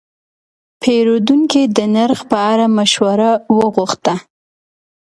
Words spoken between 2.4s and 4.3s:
اړه مشوره وغوښته.